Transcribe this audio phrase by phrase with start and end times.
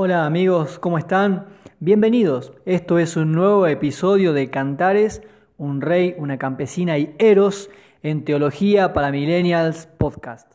[0.00, 1.46] Hola amigos, ¿cómo están?
[1.80, 2.52] Bienvenidos.
[2.64, 5.22] Esto es un nuevo episodio de Cantares,
[5.56, 7.68] un rey, una campesina y Eros
[8.04, 10.54] en Teología para Millennials Podcast.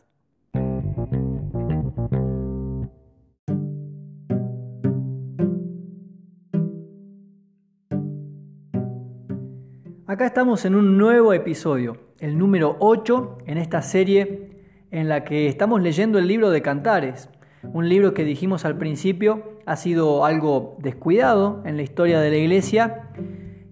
[10.06, 14.54] Acá estamos en un nuevo episodio, el número 8 en esta serie
[14.90, 17.28] en la que estamos leyendo el libro de Cantares,
[17.72, 22.36] un libro que dijimos al principio ha sido algo descuidado en la historia de la
[22.36, 23.10] iglesia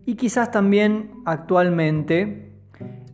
[0.07, 2.53] y quizás también actualmente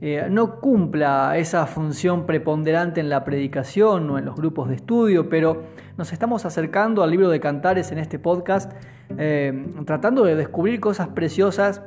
[0.00, 5.28] eh, no cumpla esa función preponderante en la predicación o en los grupos de estudio,
[5.28, 5.64] pero
[5.96, 8.72] nos estamos acercando al libro de Cantares en este podcast,
[9.16, 11.82] eh, tratando de descubrir cosas preciosas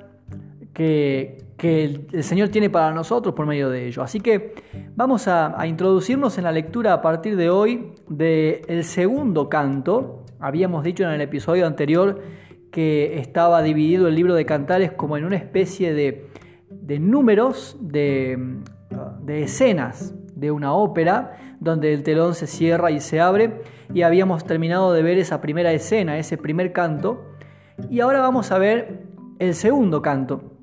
[0.74, 4.02] que, el, Señor tiene para nosotros por medio de ello.
[4.02, 4.56] Así que
[4.96, 10.26] vamos a, introducirnos en la lectura a partir de hoy del segundo canto.
[10.40, 12.22] Habíamos dicho en el episodio anterior
[12.72, 16.30] que estaba dividido el libro de Cantares como en una especie de,
[17.00, 18.38] números, de,
[19.24, 23.62] de escenas de una ópera, donde el telón se cierra y se abre,
[23.94, 27.36] y habíamos terminado de ver esa primera escena, ese primer canto,
[27.90, 29.04] y ahora vamos a ver
[29.40, 30.58] el segundo canto,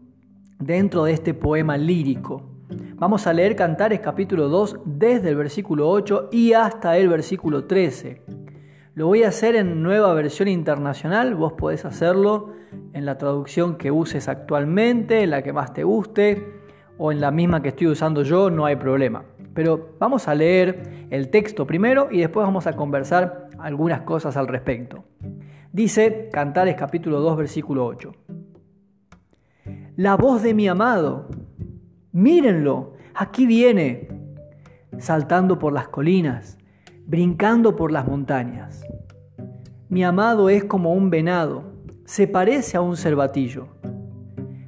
[0.59, 2.58] dentro de este poema lírico.
[2.97, 8.23] Vamos a leer Cantares capítulo 2 desde el versículo 8 y hasta el versículo 13.
[8.95, 12.53] Lo voy a hacer en nueva versión internacional, vos podés hacerlo
[12.93, 16.61] en la traducción que uses actualmente, en la que más te guste
[16.99, 19.25] o en la misma que estoy usando yo, no hay problema.
[19.55, 24.49] Pero vamos a leer el texto primero y después vamos a conversar algunas cosas al
[24.49, 25.05] respecto.
[25.73, 28.13] Dice Cantares capítulo 2 versículo 8
[29.99, 31.27] la voz de mi amado.
[32.13, 34.09] Mírenlo, aquí viene,
[34.99, 36.59] saltando por las colinas,
[37.07, 38.85] brincando por las montañas.
[39.89, 41.65] Mi amado es como un venado,
[42.05, 43.69] se parece a un cervatillo.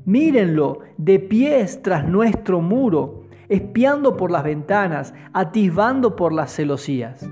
[0.04, 7.28] Mírenlo, de pies tras nuestro muro, espiando por las ventanas, atisbando por las celosías.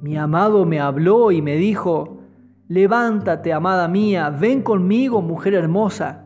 [0.00, 2.18] Mi amado me habló y me dijo,
[2.68, 6.24] Levántate, amada mía, ven conmigo, mujer hermosa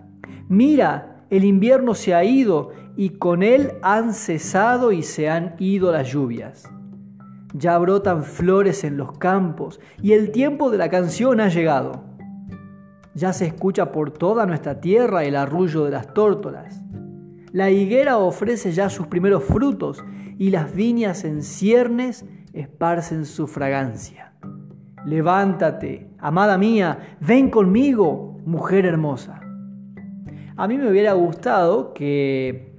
[0.49, 5.93] Mira, el invierno se ha ido y con él han cesado y se han ido
[5.93, 6.69] las lluvias.
[7.55, 12.05] Ya brotan flores en los campos y el tiempo de la canción ha llegado.
[13.15, 16.83] Ya se escucha por toda nuestra tierra el arrullo de las tórtolas.
[17.53, 20.05] La higuera ofrece ya sus primeros frutos
[20.39, 24.33] y las viñas en ciernes esparcen su fragancia.
[25.05, 29.38] Levántate, amada mía, ven conmigo, mujer hermosa.
[30.59, 32.73] A mí me hubiera gustado que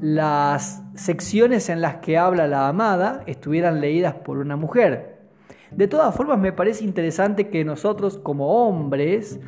[0.00, 5.20] las secciones en las que habla la amada estuvieran leídas por una mujer.
[5.70, 9.38] De todas formas, me parece interesante que nosotros como hombres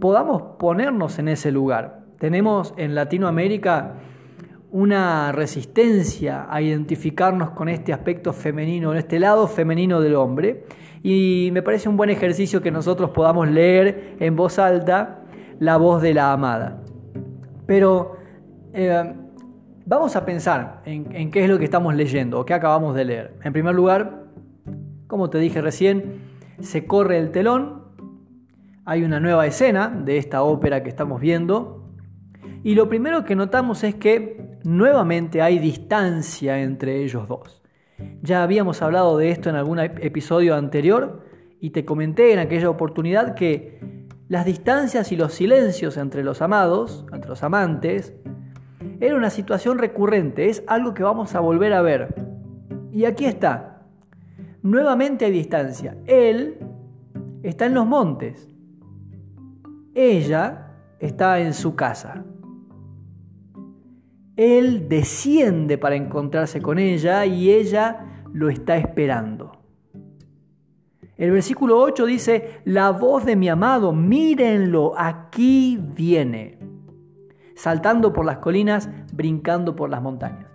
[0.00, 2.04] podamos ponernos en ese lugar.
[2.18, 3.96] Tenemos en Latinoamérica
[4.70, 10.64] una resistencia a identificarnos con este aspecto femenino, en este lado femenino del hombre.
[11.02, 15.18] Y me parece un buen ejercicio que nosotros podamos leer en voz alta
[15.58, 16.80] la voz de la amada.
[17.70, 18.16] Pero
[18.72, 19.14] eh,
[19.86, 23.34] vamos a pensar en, qué es lo que estamos leyendo o qué acabamos de leer.
[23.44, 24.24] En primer lugar,
[25.06, 26.14] como te dije recién,
[26.58, 27.84] se corre el telón,
[28.84, 31.84] hay una nueva escena de esta ópera que estamos viendo
[32.64, 37.62] y lo primero que notamos es que nuevamente hay distancia entre ellos dos.
[38.20, 41.24] Ya habíamos hablado de esto en algún episodio anterior
[41.60, 43.99] y te comenté en aquella oportunidad que
[44.30, 48.14] las distancias y los silencios entre los amados, entre los amantes,
[49.00, 52.14] era una situación recurrente, es algo que vamos a volver a ver.
[52.92, 53.82] Y aquí está.
[54.62, 55.96] Nuevamente hay distancia.
[56.06, 56.58] Él
[57.42, 58.48] está en los montes.
[59.96, 62.24] Ella está en su casa.
[64.36, 69.59] Él desciende para encontrarse con ella y ella lo está esperando.
[71.20, 76.58] El versículo 8 dice, la voz de mi amado, mírenlo, aquí viene,
[77.54, 80.46] saltando por las colinas, brincando por las montañas.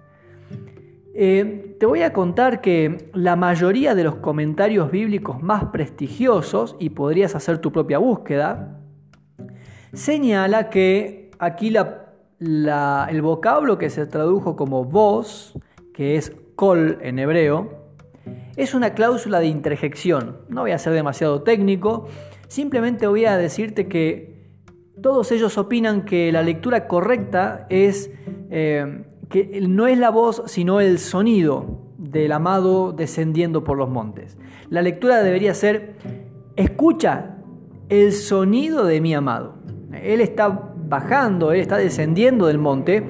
[1.13, 6.89] Eh, te voy a contar que la mayoría de los comentarios bíblicos más prestigiosos, y
[6.89, 8.81] podrías hacer tu propia búsqueda,
[9.93, 11.71] señala que aquí
[12.39, 15.53] el vocablo que se tradujo como voz,
[15.93, 17.84] que es kol en hebreo,
[18.55, 20.37] es una cláusula de interjección.
[20.49, 22.07] No voy a ser demasiado técnico,
[22.47, 24.35] simplemente voy a decirte que
[25.01, 28.11] todos ellos opinan que la lectura correcta es
[28.49, 34.37] eh, que no es la voz, sino el sonido del amado descendiendo por los montes.
[34.69, 35.95] La lectura debería ser
[36.55, 37.37] escucha
[37.89, 39.55] el sonido de mi amado.
[39.91, 43.03] Él está bajando, él está descendiendo del monte.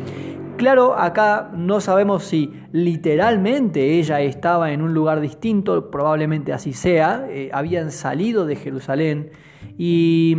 [0.58, 7.28] Claro, acá no sabemos si literalmente ella estaba en un lugar distinto, probablemente así sea,
[7.30, 9.32] eh, habían salido de Jerusalén
[9.78, 10.38] y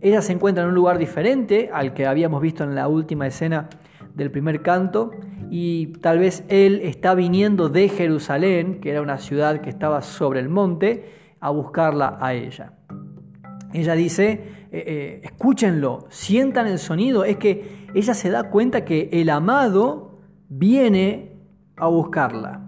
[0.00, 3.68] ella se encuentra en un lugar diferente al que habíamos visto en la última escena
[4.12, 5.12] del primer canto
[5.50, 10.40] y tal vez él está viniendo de Jerusalén, que era una ciudad que estaba sobre
[10.40, 12.72] el monte, a buscarla a ella.
[13.72, 14.26] Ella dice,
[14.72, 20.18] eh, eh, escúchenlo, sientan el sonido, es que ella se da cuenta que el amado
[20.48, 21.36] viene
[21.76, 22.64] a buscarla.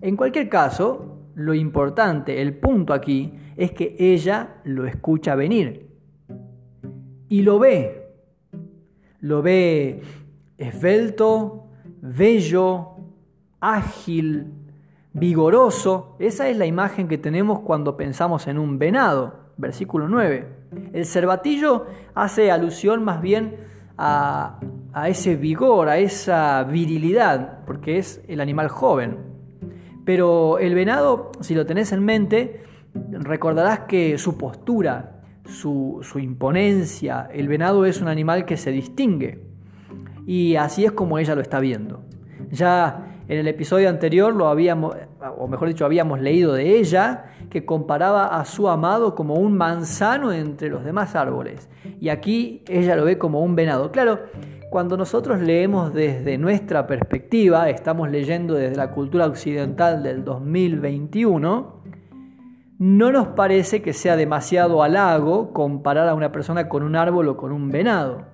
[0.00, 5.90] En cualquier caso, lo importante, el punto aquí, es que ella lo escucha venir
[7.28, 7.96] y lo ve.
[9.20, 10.02] Lo ve
[10.56, 11.66] esbelto,
[12.00, 12.96] bello,
[13.60, 14.52] ágil,
[15.12, 16.16] vigoroso.
[16.18, 20.46] Esa es la imagen que tenemos cuando pensamos en un venado, versículo 9.
[20.92, 23.56] El cervatillo hace alusión más bien
[23.98, 24.58] a,
[24.92, 29.18] a ese vigor, a esa virilidad, porque es el animal joven.
[30.04, 32.62] Pero el venado, si lo tenés en mente,
[32.94, 39.42] recordarás que su postura, su, su, imponencia, el venado es un animal que se distingue.
[40.26, 42.02] Y así es como ella lo está viendo.
[42.50, 44.96] Ya en el episodio anterior lo habíamos,
[45.38, 50.32] o mejor dicho, habíamos leído de ella, que comparaba a su amado como un manzano
[50.32, 51.68] entre los demás árboles.
[52.00, 53.90] Y aquí ella lo ve como un venado.
[53.92, 54.20] Claro,
[54.70, 61.80] cuando nosotros leemos desde nuestra perspectiva, estamos leyendo desde la cultura occidental del 2021,
[62.78, 67.36] no nos parece que sea demasiado halago comparar a una persona con un árbol o
[67.36, 68.29] con un venado.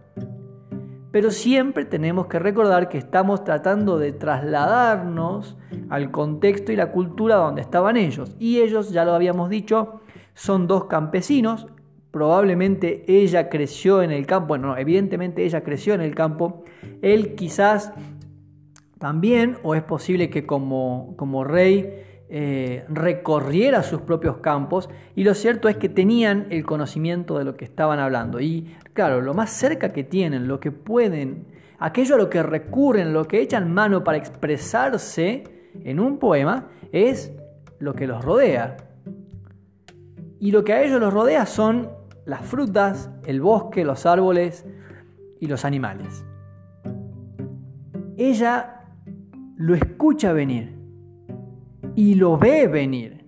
[1.16, 5.56] Pero siempre tenemos que recordar que estamos tratando de trasladarnos
[5.88, 8.36] al contexto y la cultura donde estaban ellos.
[8.38, 10.02] Y ellos, ya lo habíamos dicho,
[10.34, 11.68] son dos campesinos,
[12.10, 16.64] probablemente ella creció en el campo, bueno, evidentemente ella creció en el campo,
[17.00, 17.94] él quizás
[18.98, 25.34] también, o es posible que como, como rey eh, recorriera sus propios campos, y lo
[25.34, 28.40] cierto es que tenían el conocimiento de lo que estaban hablando.
[28.40, 31.46] Y claro, lo más cerca que tienen, lo que pueden,
[31.78, 35.44] aquello a lo que recurren, lo que echan mano para expresarse
[35.84, 37.32] en un poema, es
[37.78, 38.76] lo que los rodea.
[40.40, 41.90] Y lo que a ellos los rodea son
[42.24, 44.66] las frutas, el bosque, los árboles
[45.40, 46.24] y los animales.
[48.16, 48.80] Ella
[49.56, 50.75] lo escucha venir
[51.96, 53.24] y lo ve venir.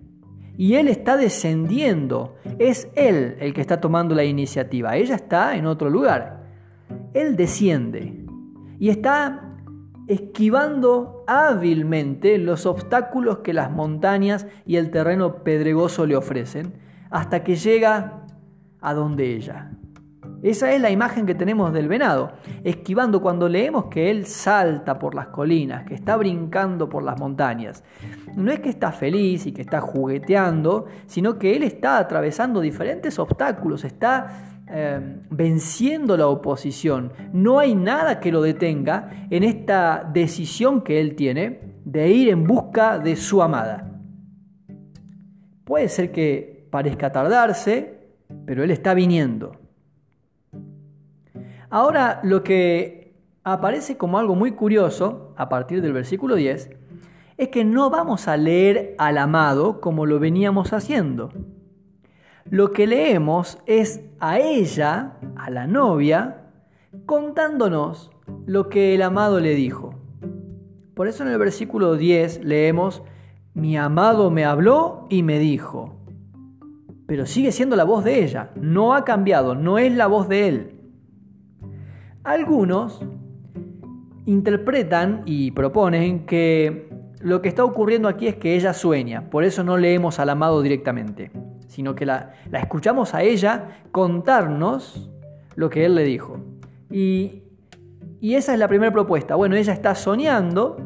[0.57, 2.35] Y él está descendiendo.
[2.59, 4.95] Es él el que está tomando la iniciativa.
[4.95, 6.43] Ella está en otro lugar.
[7.13, 8.25] Él desciende
[8.79, 9.57] y está
[10.07, 16.73] esquivando hábilmente los obstáculos que las montañas y el terreno pedregoso le ofrecen
[17.09, 18.25] hasta que llega
[18.81, 19.71] a donde ella.
[20.41, 22.31] Esa es la imagen que tenemos del venado,
[22.63, 27.83] esquivando cuando leemos que él salta por las colinas, que está brincando por las montañas.
[28.35, 33.19] No es que está feliz y que está jugueteando, sino que él está atravesando diferentes
[33.19, 34.99] obstáculos, está eh,
[35.29, 37.11] venciendo la oposición.
[37.33, 42.45] No hay nada que lo detenga en esta decisión que él tiene de ir en
[42.45, 43.89] busca de su amada.
[45.65, 47.99] Puede ser que parezca tardarse,
[48.45, 49.51] pero Él está viniendo.
[51.69, 56.71] Ahora lo que aparece como algo muy curioso a partir del versículo 10
[57.37, 61.31] es que no vamos a leer al amado como lo veníamos haciendo.
[62.49, 66.47] Lo que leemos es a ella, a la novia,
[67.05, 68.11] contándonos
[68.45, 69.93] lo que el amado le dijo.
[70.95, 73.03] Por eso en el versículo 10 leemos,
[73.53, 75.99] mi amado me habló y me dijo
[77.09, 80.47] pero sigue siendo la voz de ella, no ha cambiado, no es la voz de
[80.47, 80.78] él.
[82.29, 83.01] Algunos
[84.27, 86.87] interpretan y proponen que
[87.21, 90.61] lo que está ocurriendo aquí es que ella sueña, por eso no leemos al amado
[90.61, 91.31] directamente,
[91.65, 95.09] sino que la, escuchamos a ella contarnos
[95.55, 96.37] lo que él le dijo.
[96.91, 97.41] Y
[98.21, 99.33] esa es la primera propuesta.
[99.33, 100.77] Bueno, ella está soñando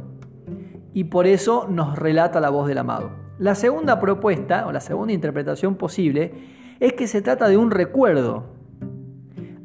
[0.94, 3.12] y por eso nos relata la voz del amado.
[3.38, 6.32] La segunda propuesta o la segunda interpretación posible
[6.80, 8.46] es que se trata de un recuerdo,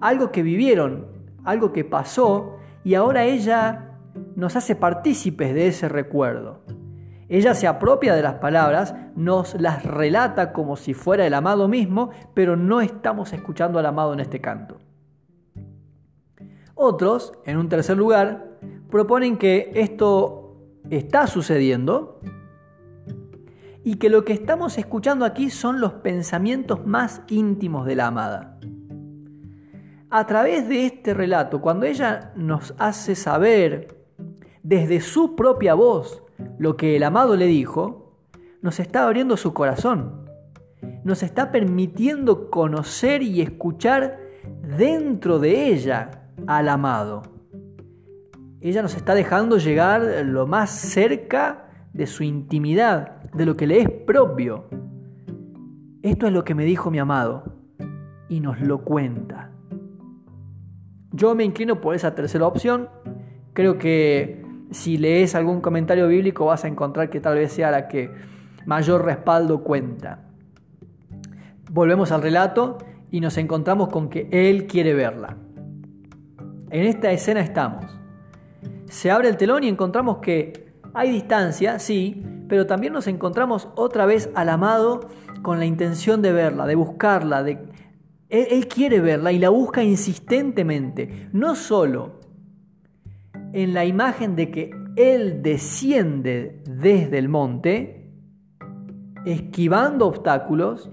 [0.01, 1.18] algo que vivieron,
[1.49, 3.97] algo que pasó y ahora ella
[4.37, 6.63] nos hace partícipes de ese recuerdo.
[7.29, 12.11] Ella se apropia de las palabras, nos las relata como si fuera el amado mismo,
[12.35, 14.79] pero no estamos escuchando al amado en este canto.
[16.75, 18.59] Otros, en un tercer lugar,
[18.91, 20.57] proponen que esto
[20.89, 22.21] está sucediendo,
[23.89, 28.58] y que lo que estamos escuchando aquí son los pensamientos más íntimos de la amada.
[30.11, 33.99] A través de este relato, cuando ella nos hace saber
[34.63, 36.23] desde su propia voz
[36.59, 38.17] lo que el amado le dijo,
[38.63, 40.25] nos está abriendo su corazón,
[41.05, 44.19] nos está permitiendo conocer y escuchar
[44.79, 47.23] dentro de ella al amado.
[48.63, 53.83] Ella nos está dejando llegar lo más cerca de su intimidad, de lo que le
[53.83, 54.71] es propio.
[56.03, 57.59] Esto es lo que me dijo mi amado
[58.31, 59.48] y nos lo cuenta.
[61.13, 62.89] Yo me inclino por esa tercera opción.
[63.53, 67.89] Creo que si lees algún comentario bíblico vas a encontrar que tal vez sea la
[67.89, 68.11] que
[68.67, 70.25] mayor respaldo cuenta.
[71.71, 72.79] Volvemos al relato
[73.11, 75.37] y nos encontramos con que Él quiere verla.
[76.71, 77.87] En esta escena estamos.
[78.87, 84.07] Se abre el telón y encontramos que hay distancia, sí, pero también nos encontramos otra
[84.07, 85.09] vez al amado
[85.43, 87.59] con la intención de verla, de buscarla, de...
[88.29, 92.21] Él, quiere verla y la busca insistentemente, no solo
[93.53, 98.13] en la imagen de que Él desciende desde el monte,
[99.25, 100.91] esquivando obstáculos,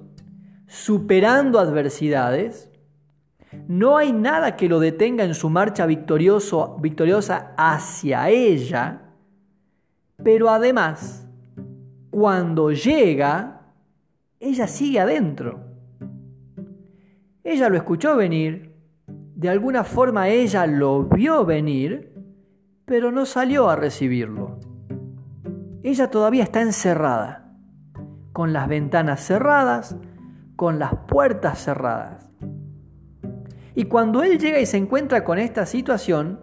[0.68, 2.72] superando adversidades,
[3.68, 9.02] no hay nada que lo detenga en su marcha victorioso, victoriosa hacia ella,
[10.24, 11.28] pero además,
[12.10, 13.62] cuando llega,
[14.40, 15.75] ella sigue adentro.
[17.46, 18.74] Ella lo escuchó venir,
[19.06, 22.12] de alguna forma ella lo vio venir,
[22.86, 24.60] pero no salió a recibirlo.
[25.84, 27.56] Ella todavía está encerrada,
[28.34, 29.96] con las ventanas cerradas,
[30.56, 32.32] con las puertas cerradas.
[33.76, 36.40] Y cuando él llega y se encuentra con esta situación,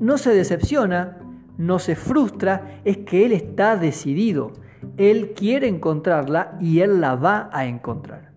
[0.00, 1.18] no se decepciona,
[1.58, 4.54] no se frustra, es que él está decidido.
[4.96, 8.29] Él quiere encontrarla y él la va a encontrar.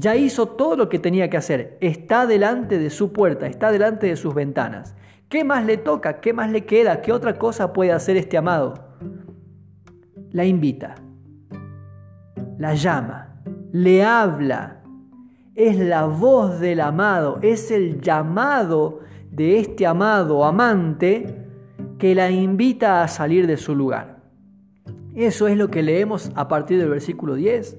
[0.00, 1.76] Ya hizo todo lo que tenía que hacer.
[1.80, 4.94] Está delante de su puerta, está delante de sus ventanas.
[5.28, 6.20] ¿Qué más le toca?
[6.20, 7.02] ¿Qué más le queda?
[7.02, 8.96] ¿Qué otra cosa puede hacer este amado?
[10.32, 10.96] La invita
[12.60, 13.40] la llama,
[13.72, 14.82] le habla.
[15.54, 21.46] Es la voz del amado, es el llamado de este amado amante
[21.98, 24.20] que la invita a salir de su lugar.
[25.14, 27.78] Eso es lo que leemos a partir del versículo 10.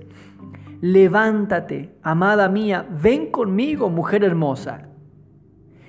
[0.82, 4.90] Levántate, amada mía, ven conmigo, mujer hermosa.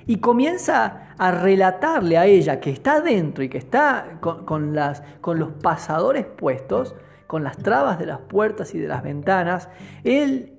[0.07, 5.39] Y comienza a relatarle a ella que está dentro y que está con, las, con
[5.39, 6.95] los pasadores puestos,
[7.27, 9.71] con las trabas de las puertas y de las ventanas,
[10.05, 10.59] él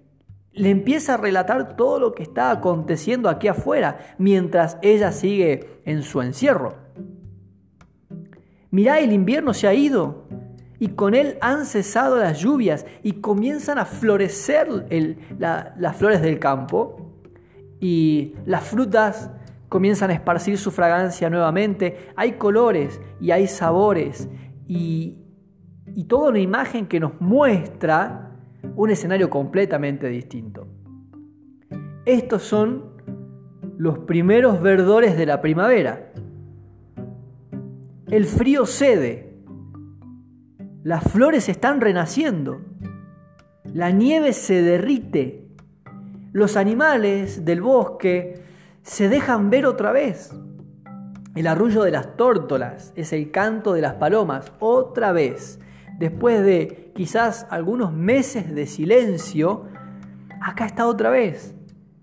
[0.53, 6.01] le empieza a relatar todo lo que está aconteciendo aquí afuera, mientras ella sigue en
[6.01, 6.77] su encierro.
[8.71, 10.27] Mirá, el invierno se ha ido
[10.83, 14.67] y con él han cesado las lluvias y comienzan a florecer
[15.39, 17.21] las flores del campo
[17.79, 19.31] y las frutas
[19.69, 22.09] comienzan a esparcir su fragancia nuevamente.
[22.17, 24.27] Hay colores y hay sabores
[24.67, 25.19] y,
[25.95, 28.31] y toda una imagen que nos muestra
[28.75, 30.67] un escenario completamente distinto.
[32.05, 32.91] Estos son
[33.77, 36.11] los primeros verdores de la primavera.
[38.09, 39.32] El frío cede,
[40.83, 42.61] las flores están renaciendo,
[43.63, 45.47] la nieve se derrite,
[46.33, 48.43] los animales del bosque
[48.81, 50.31] se dejan ver otra vez.
[51.35, 55.59] El arrullo de las tórtolas es el canto de las palomas otra vez
[55.97, 59.65] después de quizás algunos meses de silencio,
[60.41, 61.55] acá está otra vez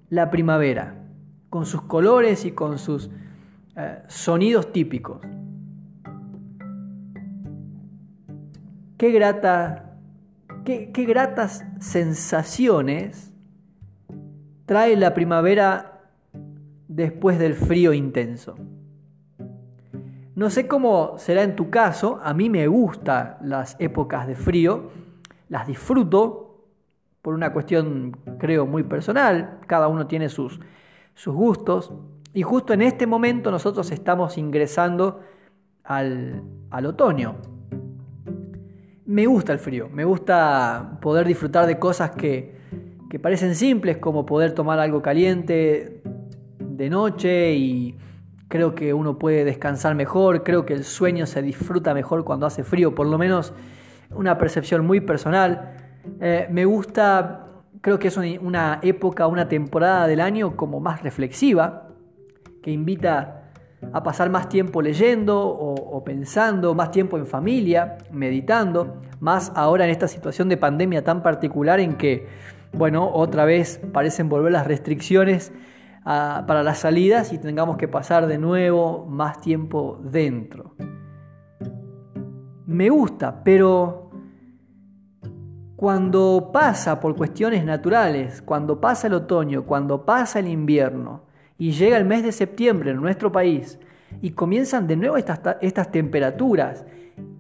[0.08, 1.04] la primavera,
[1.50, 3.10] con sus colores y con sus
[3.76, 5.20] eh, sonidos típicos.
[9.00, 9.96] Qué, grata,
[10.66, 13.32] qué, qué gratas sensaciones
[14.66, 16.02] trae la primavera
[16.86, 18.56] después del frío intenso.
[20.34, 24.90] No sé cómo será en tu caso, a mí me gustan las épocas de frío,
[25.48, 26.66] las disfruto
[27.22, 30.60] por una cuestión creo muy personal, cada uno tiene sus,
[31.14, 31.90] sus gustos
[32.34, 35.22] y justo en este momento nosotros estamos ingresando
[35.84, 37.59] al, al otoño.
[39.10, 42.54] Me gusta el frío, me gusta poder disfrutar de cosas que,
[43.10, 46.00] que parecen simples como poder tomar algo caliente
[46.60, 47.98] de noche y
[48.46, 52.62] creo que uno puede descansar mejor, creo que el sueño se disfruta mejor cuando hace
[52.62, 53.52] frío, por lo menos
[54.14, 55.74] una percepción muy personal.
[56.20, 57.48] Eh, me gusta,
[57.80, 61.88] creo que es una época, una temporada del año como más reflexiva,
[62.62, 63.39] que invita
[63.92, 69.90] a pasar más tiempo leyendo o, pensando, más tiempo en familia, meditando, más ahora en
[69.90, 72.26] esta situación de pandemia tan particular en que,
[72.72, 75.52] bueno, otra vez parecen volver las restricciones
[76.04, 80.74] ah, para las salidas y tengamos que pasar de nuevo más tiempo dentro.
[82.66, 84.10] Me gusta, pero
[85.74, 91.29] cuando pasa por cuestiones naturales, cuando pasa el otoño, cuando pasa el invierno,
[91.60, 93.78] y llega el mes de septiembre en nuestro país
[94.22, 96.86] y comienzan de nuevo estas, estas temperaturas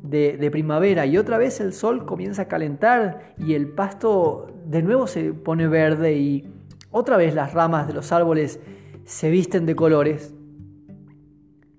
[0.02, 4.82] de, de, primavera y otra vez el sol comienza a calentar y el pasto de
[4.82, 6.52] nuevo se pone verde y
[6.90, 8.60] otra vez las ramas de los árboles
[9.04, 10.34] se visten de colores.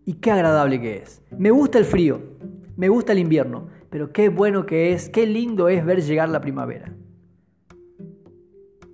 [0.04, 1.22] Y qué agradable que es.
[1.38, 2.22] Me gusta el frío,
[2.76, 6.42] me gusta el invierno, pero qué bueno que es, qué lindo es ver llegar la
[6.42, 6.92] primavera.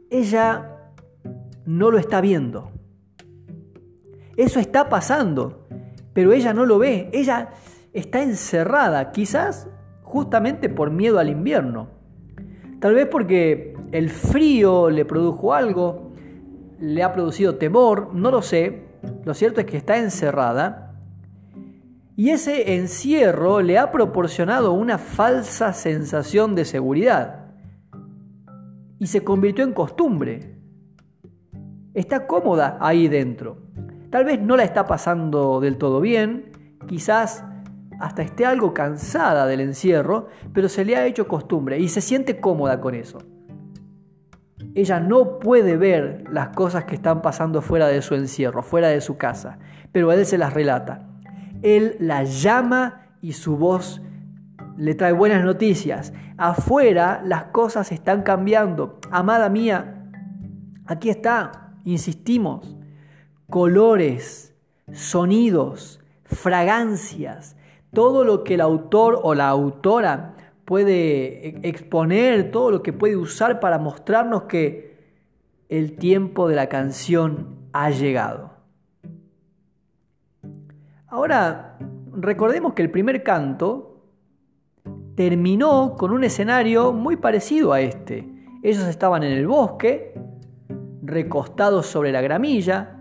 [0.09, 0.91] Ella
[1.65, 2.76] no lo está viendo.
[4.37, 5.67] Eso está pasando,
[6.13, 7.09] pero ella no lo ve.
[7.11, 7.49] Ella
[7.91, 9.67] está encerrada, quizás
[10.03, 11.89] justamente por miedo al invierno.
[12.79, 16.13] Tal vez porque el frío le produjo algo,
[16.79, 18.83] le ha producido temor, no lo sé.
[19.25, 20.95] Lo cierto es que está encerrada.
[22.15, 27.53] Y ese encierro le ha proporcionado una falsa sensación de seguridad.
[28.99, 30.59] Y se convirtió en costumbre.
[31.93, 33.66] Está cómoda ahí dentro.
[34.09, 36.51] Tal vez no la está pasando del todo bien,
[36.87, 37.43] quizás
[37.99, 42.39] hasta esté algo cansada del encierro, pero se le ha hecho costumbre y se siente
[42.39, 43.19] cómoda con eso.
[44.75, 49.01] Ella no puede ver las cosas que están pasando fuera de su encierro, fuera de
[49.01, 49.57] su casa,
[49.91, 51.07] pero él se las relata.
[51.63, 54.01] Él la llama y su voz
[54.77, 56.13] le trae buenas noticias.
[56.37, 58.99] Afuera las cosas están cambiando.
[59.09, 60.11] Amada mía,
[60.85, 62.77] aquí está, insistimos
[63.49, 64.55] colores,
[64.91, 67.55] sonidos, fragancias,
[67.93, 70.35] todo lo que el autor o la autora
[70.65, 74.97] puede e-, exponer, todo lo que puede usar para mostrarnos que
[75.69, 78.51] el tiempo de la canción ha llegado.
[81.07, 81.77] Ahora,
[82.13, 84.03] recordemos que el primer canto
[85.15, 88.27] terminó con un escenario muy parecido a este.
[88.61, 90.13] Ellos estaban en el bosque,
[91.01, 92.96] recostados sobre la gramilla,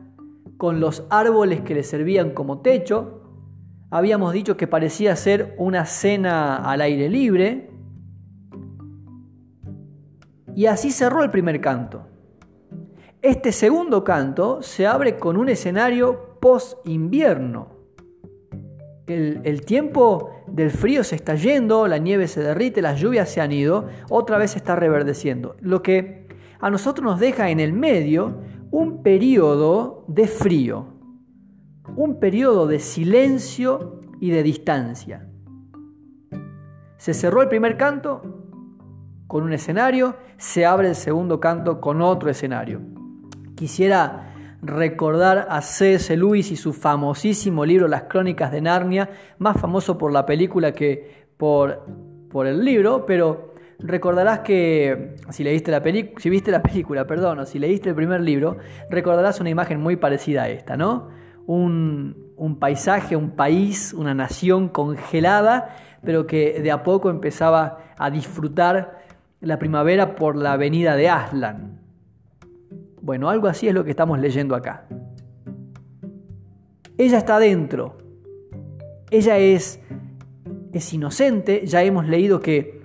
[0.57, 3.23] con los árboles que le servían como techo.
[3.91, 7.71] Habíamos dicho que parecía ser una cena al aire libre.
[10.55, 12.07] Y así cerró el primer canto.
[13.21, 17.75] Este segundo canto se abre con un escenario post-invierno.
[19.07, 23.41] El, el, tiempo del frío se está yendo, la nieve se derrite, las lluvias se
[23.41, 25.57] han ido, otra vez se está reverdeciendo.
[25.61, 26.27] Lo que
[26.59, 30.87] a nosotros nos deja en el medio un periodo de frío,
[31.97, 35.29] un periodo de silencio y de distancia.
[36.97, 38.23] Se cerró el primer canto
[39.27, 42.81] con un escenario, se abre el segundo canto con otro escenario.
[43.55, 46.17] Quisiera recordar a C.S.
[46.17, 51.29] Lewis y su famosísimo libro Las Crónicas de Narnia, más famoso por la película que
[51.37, 51.87] por,
[52.31, 57.41] por el libro, pero recordarás que si leíste la película, si viste la película, perdón,
[57.41, 58.59] o si leíste el primer libro,
[58.91, 61.09] recordarás una imagen muy parecida a esta, ¿no?
[61.47, 68.11] Un, un paisaje, un país, una nación congelada, pero que de a poco empezaba a
[68.11, 68.99] disfrutar
[69.41, 71.81] la primavera por la avenida de Aslan.
[73.01, 74.87] Bueno, algo así es lo que estamos leyendo acá.
[76.99, 77.99] Ella está adentro.
[79.11, 79.81] Ella es,
[80.73, 81.63] es inocente.
[81.67, 82.76] Ya hemos leído que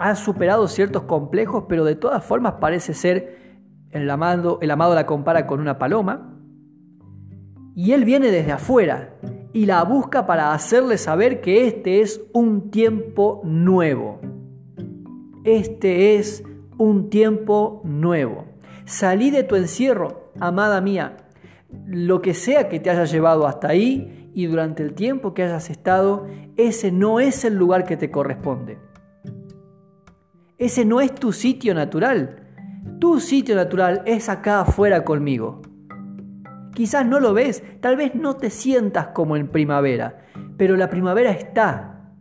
[0.00, 3.38] ha superado ciertos complejos, pero de todas formas parece ser,
[3.90, 6.38] el amado, el amado la compara con una paloma,
[7.74, 9.14] y él viene desde afuera
[9.52, 14.20] y la busca para hacerle saber que este es un tiempo nuevo.
[15.44, 16.44] Este es
[16.78, 18.46] un tiempo nuevo.
[18.86, 21.18] Salí de tu encierro, amada mía,
[21.86, 25.68] lo que sea que te haya llevado hasta ahí y durante el tiempo que hayas
[25.68, 28.89] estado, ese no es el lugar que te corresponde.
[30.60, 32.36] Ese no es tu sitio natural.
[32.98, 35.62] Tu sitio natural es acá afuera conmigo.
[36.74, 40.18] Quizás no lo ves, tal vez no te sientas como en primavera,
[40.58, 42.12] pero la primavera está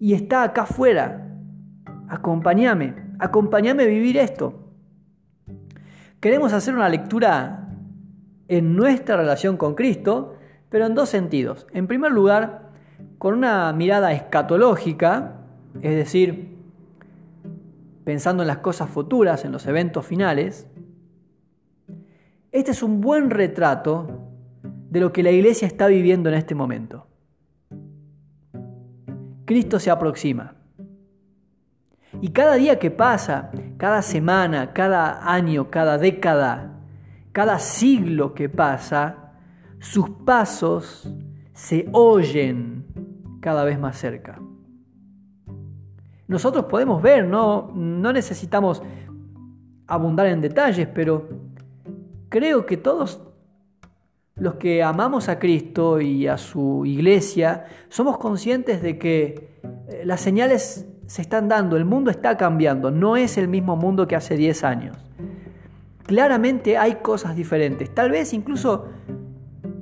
[0.00, 1.28] y está acá afuera.
[2.08, 4.72] Acompáñame, acompáñame a vivir esto.
[6.20, 7.68] Queremos hacer una lectura
[8.48, 10.36] en nuestra relación con Cristo,
[10.70, 11.66] pero en dos sentidos.
[11.74, 12.70] En primer lugar,
[13.18, 15.42] con una mirada escatológica,
[15.82, 16.57] es decir,
[18.08, 20.66] pensando en las cosas futuras, en los eventos finales,
[22.52, 24.30] este es un buen retrato
[24.62, 27.06] de lo que la iglesia está viviendo en este momento.
[29.44, 30.54] Cristo se aproxima.
[32.22, 36.80] Y cada día que pasa, cada semana, cada año, cada década,
[37.32, 39.34] cada siglo que pasa,
[39.80, 41.14] sus pasos
[41.52, 42.86] se oyen
[43.42, 44.40] cada vez más cerca.
[46.28, 48.82] Nosotros podemos ver, no, necesitamos
[49.86, 51.26] abundar en detalles, pero
[52.28, 53.22] creo que todos
[54.36, 60.20] los que amamos a Cristo y a su iglesia somos conscientes de que eh, las
[60.20, 64.36] señales se están dando, el mundo está cambiando, no es el mismo mundo que hace
[64.36, 64.96] 10 años.
[66.04, 68.88] Claramente hay cosas diferentes, tal vez incluso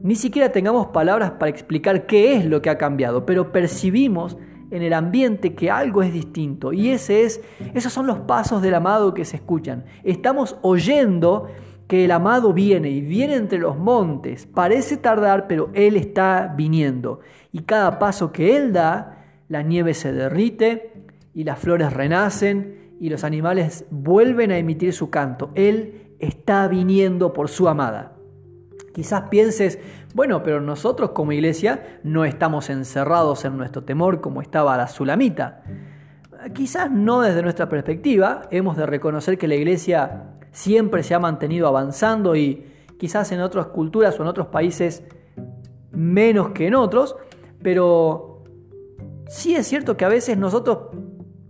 [0.04, 4.38] ni siquiera tengamos palabras para explicar qué es lo que ha cambiado, pero percibimos
[4.70, 7.40] en el ambiente que algo es distinto y ese es
[7.74, 9.84] esos son los pasos del amado que se escuchan.
[10.02, 11.46] Estamos oyendo
[11.86, 14.46] que el amado viene y viene entre los montes.
[14.46, 17.20] Parece tardar, pero él está viniendo
[17.52, 20.92] y cada paso que él da, la nieve se derrite,
[21.36, 25.50] y las flores renacen y los animales vuelven a emitir su canto.
[25.54, 28.16] Él está viniendo por su amada.
[28.94, 29.78] Quizás pienses,
[30.16, 35.62] bueno, pero nosotros como iglesia no estamos encerrados en nuestro temor como estaba la Sulamita.
[36.54, 41.68] Quizás no desde nuestra perspectiva, hemos de reconocer que la iglesia siempre se ha mantenido
[41.68, 42.64] avanzando y
[42.98, 45.04] quizás en otras culturas o en otros países
[45.90, 47.14] menos que en otros,
[47.62, 48.42] pero
[49.28, 50.96] sí es cierto que a veces nosotros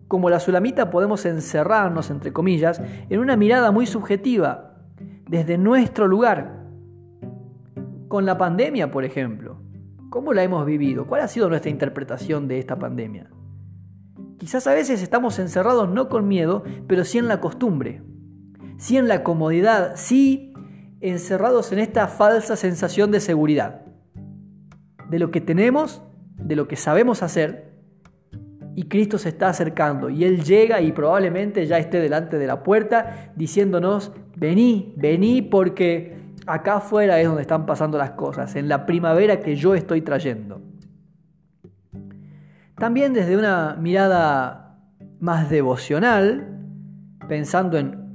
[0.09, 4.72] como la Sulamita podemos encerrarnos, entre comillas, en una mirada muy subjetiva,
[5.29, 6.56] desde nuestro lugar.
[8.09, 9.61] Con la pandemia, por ejemplo.
[10.11, 11.07] ¿Cómo la hemos vivido?
[11.07, 13.31] ¿Cuál ha sido nuestra interpretación de esta pandemia?
[14.38, 18.03] Quizás a veces estamos encerrados no con miedo, pero sí en la costumbre,
[18.79, 20.53] sí en la comodidad, sí
[21.01, 23.83] encerrados en esta falsa sensación de seguridad,
[25.11, 26.03] de lo que tenemos,
[26.37, 27.77] de lo que sabemos hacer
[28.77, 32.62] y Cristo se está acercando y Él llega y probablemente ya esté delante de la
[32.62, 38.87] puerta diciéndonos, vení, vení porque acá afuera es donde están pasando las cosas, en la
[38.87, 40.61] primavera que yo estoy trayendo.
[42.76, 44.78] También desde una mirada
[45.18, 46.61] más devocional,
[47.28, 48.06] pensando en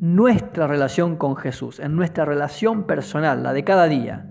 [0.00, 4.30] nuestra relación con Jesús, en nuestra relación personal, la de cada día.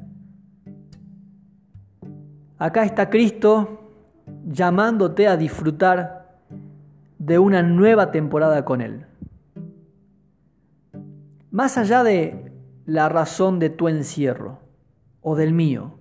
[2.58, 3.92] Acá está Cristo
[4.46, 6.40] llamándote a disfrutar
[7.18, 9.06] de una nueva temporada con Él.
[11.52, 12.43] Más allá de
[12.86, 14.60] la razón de tu encierro
[15.22, 15.96] o del mío,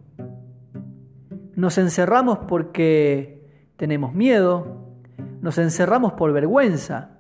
[1.54, 4.86] nos encerramos porque tenemos miedo,
[5.40, 7.18] nos encerramos por vergüenza,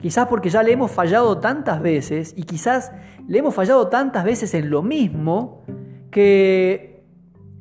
[0.00, 2.92] quizás porque ya le hemos fallado tantas veces y quizás
[3.26, 5.62] le hemos fallado tantas veces en lo mismo
[6.10, 7.04] que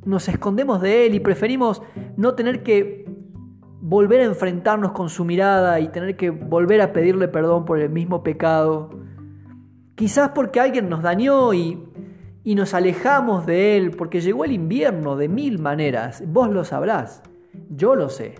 [0.06, 1.82] nos escondemos de Él y preferimos
[2.18, 3.06] no tener que
[3.82, 7.90] volver a enfrentarnos con su mirada y tener que volver a pedirle perdón por el
[7.90, 9.01] mismo pecado.
[10.02, 11.78] Quizás porque alguien nos dañó y,
[12.44, 16.24] y nos alejamos de Él, porque llegó el invierno de mil maneras.
[16.26, 17.22] Vos lo sabrás,
[17.70, 18.34] yo lo sé.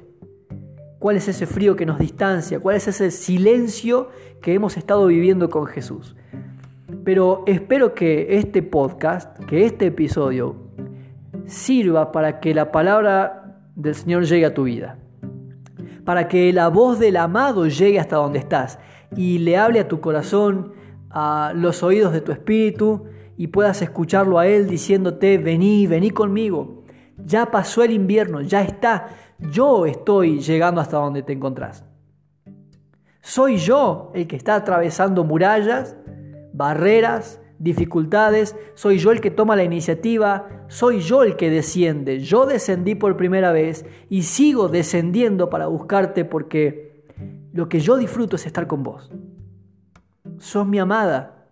[0.98, 2.60] ¿Cuál es ese frío que nos distancia?
[2.60, 4.10] ¿Cuál es ese silencio
[4.42, 6.16] que hemos estado viviendo con Jesús?
[7.04, 10.56] Pero espero que este podcast, que este episodio,
[11.46, 14.98] sirva para que la palabra del Señor llegue a tu vida.
[16.06, 18.80] Para que la voz del amado llegue hasta donde estás
[19.16, 20.81] y le hable a tu corazón,
[21.14, 23.06] a los oídos de tu espíritu
[23.38, 26.84] y puedas escucharlo a Él diciéndote, vení, vení conmigo.
[27.18, 29.10] Ya pasó el invierno, ya está.
[29.40, 31.86] Yo estoy llegando hasta donde te encontrás.
[33.22, 35.96] Soy yo el que está atravesando murallas,
[36.54, 42.20] barreras, dificultades, soy yo el que toma la iniciativa, soy yo el que desciende.
[42.20, 47.06] Yo descendí por primera vez y sigo descendiendo para buscarte porque
[47.54, 49.12] lo que yo disfruto es estar con vos.
[50.42, 51.46] Sos mi amada.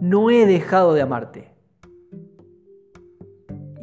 [0.00, 1.50] No he dejado de amarte.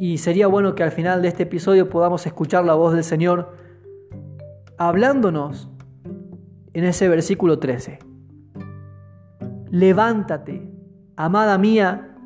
[0.00, 3.54] Y sería bueno que al final de este episodio podamos escuchar la voz del Señor
[4.76, 5.70] hablándonos
[6.72, 8.00] en ese versículo 13.
[9.70, 10.68] Levántate
[11.14, 12.16] amada mía,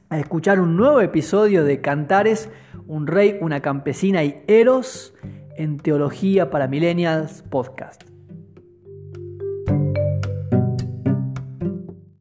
[0.10, 2.50] a escuchar un nuevo episodio de Cantares,
[2.88, 5.14] un rey, una campesina y Eros
[5.58, 8.17] en Teología para Millennials Podcast.